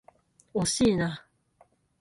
[0.55, 1.23] 惜しいな。